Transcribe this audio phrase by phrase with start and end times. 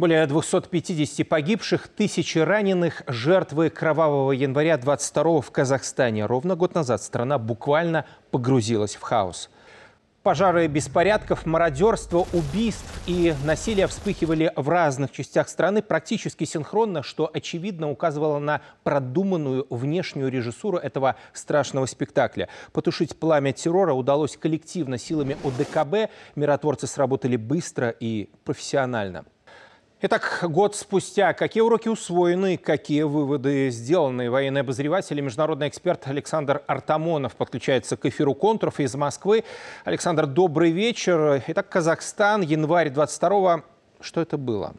[0.00, 6.24] Более 250 погибших, тысячи раненых, жертвы кровавого января 22 в Казахстане.
[6.24, 9.50] Ровно год назад страна буквально погрузилась в хаос.
[10.22, 17.90] Пожары беспорядков, мародерство, убийств и насилие вспыхивали в разных частях страны практически синхронно, что очевидно
[17.90, 22.48] указывало на продуманную внешнюю режиссуру этого страшного спектакля.
[22.72, 26.10] Потушить пламя террора удалось коллективно силами ОДКБ.
[26.36, 29.26] Миротворцы сработали быстро и профессионально.
[30.02, 34.30] Итак, год спустя, какие уроки усвоены, какие выводы сделаны?
[34.30, 39.44] Военный обозреватель и международный эксперт Александр Артамонов подключается к эфиру «Контуров» из Москвы.
[39.84, 41.44] Александр, добрый вечер.
[41.48, 43.62] Итак, Казахстан, январь 22-го.
[44.00, 44.74] Что это было?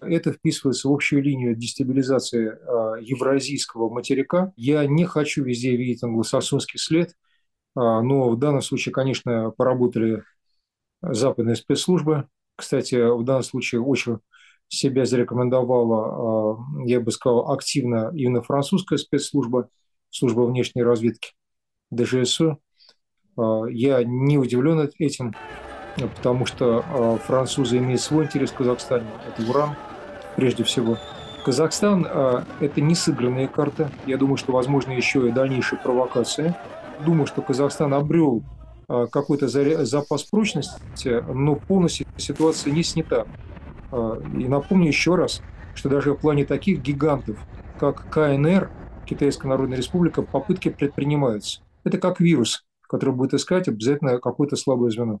[0.00, 4.52] Это вписывается в общую линию дестабилизации э, евразийского материка.
[4.54, 7.14] Я не хочу везде видеть англосаксонский след, э,
[7.74, 10.22] но в данном случае, конечно, поработали
[11.02, 12.28] западные спецслужбы.
[12.54, 14.20] Кстати, в данном случае очень
[14.68, 19.68] себя зарекомендовала, а, я бы сказал, активно именно французская спецслужба,
[20.10, 21.32] служба внешней разведки
[21.90, 22.58] ДЖСУ.
[23.36, 25.34] А, я не удивлен этим,
[26.16, 29.76] потому что а, французы имеют свой интерес в Казахстане, это уран
[30.36, 30.98] прежде всего.
[31.44, 32.06] Казахстан–
[32.60, 33.90] это не сыгранные карты.
[34.06, 36.54] Я думаю, что возможно еще и дальнейшие провокации.
[37.04, 38.42] Думаю, что Казахстан обрел
[38.88, 39.46] какой-то
[39.84, 43.26] запас прочности, но полностью ситуация не снята.
[43.94, 45.40] А, и напомню еще раз,
[45.76, 47.38] что даже в плане таких гигантов,
[47.78, 48.68] как КНР,
[49.06, 51.60] Китайская Народная Республика, попытки предпринимаются.
[51.84, 55.20] Это как вирус, который будет искать обязательно какое-то слабое звено.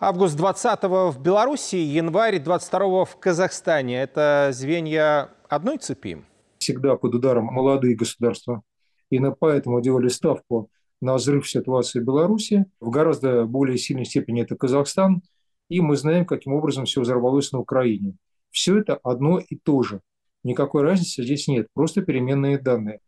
[0.00, 4.02] Август 20 в Беларуси, январь 22 в Казахстане.
[4.02, 6.24] Это звенья одной цепи?
[6.58, 8.62] Всегда под ударом молодые государства.
[9.10, 10.68] Именно поэтому делали ставку
[11.00, 12.64] на взрыв ситуации в Беларуси.
[12.80, 15.22] В гораздо более сильной степени это Казахстан–
[15.70, 18.16] и мы знаем, каким образом все взорвалось на Украине.
[18.50, 20.00] Все это одно и то же.
[20.42, 23.00] Никакой разницы здесь нет, просто переменные данные.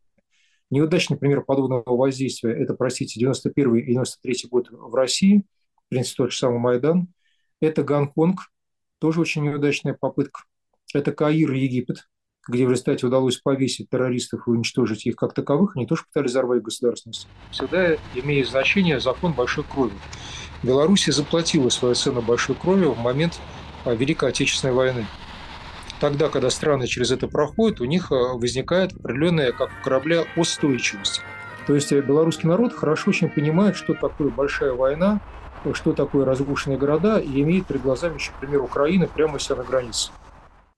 [0.71, 5.45] Неудачный пример подобного воздействия– это, простите, 91 и 93 год в России,
[5.87, 7.09] в принципе, тот же самый Майдан.
[7.61, 8.41] Это Гонконг,
[8.99, 10.45] тоже очень неудачная попытка.
[10.95, 12.09] Это Каир, Египет,
[12.49, 16.63] где в результате удалось повесить террористов и уничтожить их как таковых, они тоже пытались взорвать
[16.63, 17.29] государственность.
[17.51, 19.93] Всегда имеет значение закон большой крови.
[20.63, 23.41] Беларусь заплатила свою цену большой кровью в момент
[23.85, 25.07] а, Великой Отечественной войны.
[26.01, 31.23] Тогда, когда страны через это проходят, у них а, возникает определенная, как у корабля, устойчивость.
[31.67, 35.21] То есть э, белорусский народ хорошо очень понимает, что такое большая война,
[35.75, 39.63] что такое разрушенные города, и имеет перед глазами еще пример Украины прямо у себя на
[39.63, 40.11] границе.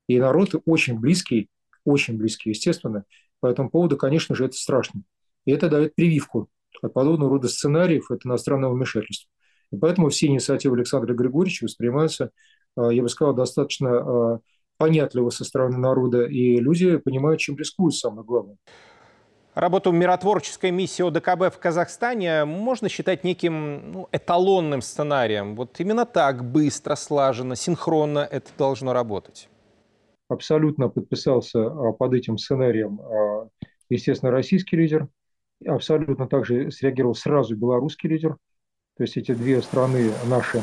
[0.08, 1.48] И народ очень близкий,
[1.84, 3.04] очень близкий, естественно.
[3.40, 5.02] По этому поводу, конечно же, это страшно.
[5.44, 6.48] И это дает прививку
[6.82, 9.30] от подобного рода сценариев, от иностранного вмешательства.
[9.70, 12.30] И поэтому все инициативы Александра Григорьевича воспринимаются,
[12.76, 14.40] а, я бы сказал, достаточно а,
[14.76, 18.56] понятливо со стороны народа, и люди понимают, чем рискуют, самое главное.
[19.54, 25.54] Работу миротворческой миссии ОДКБ в Казахстане можно считать неким ну, эталонным сценарием.
[25.54, 29.48] Вот именно так быстро, слаженно, синхронно это должно работать.
[30.28, 33.00] Абсолютно подписался а, под этим сценарием,
[33.88, 35.08] естественно, российский лидер.
[35.66, 38.36] Абсолютно также среагировал сразу белорусский лидер–
[38.96, 40.62] то есть эти две страны наши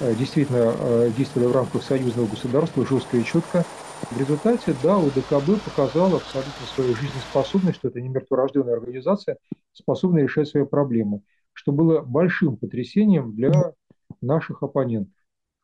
[0.00, 0.74] э, действительно
[1.16, 3.64] действовали в рамках союзного государства жестко и четко.
[4.10, 9.36] В результате, да, УДКБ показала абсолютно свою жизнеспособность, что это не мертворожденная организация,
[9.72, 11.22] способная решать свои проблемы,
[11.52, 13.74] что было большим потрясением для
[14.20, 15.14] наших оппонентов.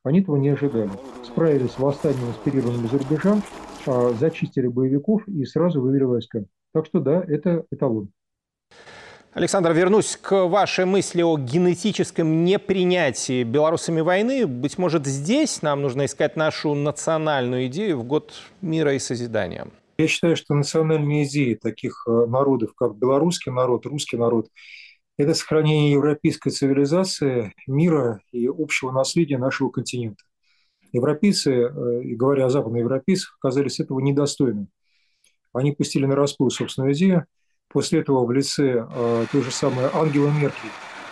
[0.07, 0.89] Они этого не ожидали.
[1.25, 3.43] Справились с восстанием, инспирированным из рубежа,
[4.21, 6.45] зачистили боевиков и сразу вывели войска.
[6.73, 8.11] Так что да, это эталон.
[9.33, 14.47] Александр, вернусь к вашей мысли о генетическом непринятии белорусами войны.
[14.47, 19.67] Быть может, здесь нам нужно искать нашу национальную идею в год мира и созидания?
[19.99, 24.47] Я считаю, что национальные идеи таких э, народов, как белорусский народ, русский народ,
[25.17, 30.25] это сохранение европейской цивилизации, мира и общего наследия нашего континента.
[30.93, 34.69] Европейцы, э, говоря о западноевропейцах, оказались этого недостойны.
[35.53, 37.27] Они пустили на распыл собственную идею,
[37.69, 40.71] После этого в лице э, той же самой Ангела Меркель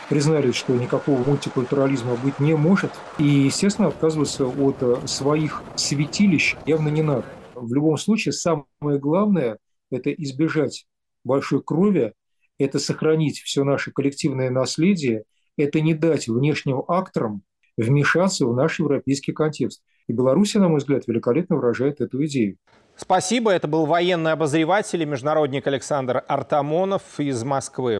[0.09, 2.93] признали, что никакого мультикультурализма быть не может.
[3.19, 7.27] И, естественно, отказываться от э, своих святилищ явно не надо.
[7.55, 9.59] В любом случае, самое главное–
[9.91, 10.87] это избежать
[11.25, 12.15] большой крови,
[12.59, 15.25] это сохранить все наше коллективное наследие,
[15.57, 17.43] это не дать внешним акторам
[17.77, 19.83] вмешаться в наш европейский контекст.
[20.07, 22.57] И Беларусь, на мой взгляд, великолепно выражает эту идею.
[22.97, 23.51] Спасибо.
[23.51, 27.93] Это был военный обозреватель и международник Александр Артамонов из Москвы.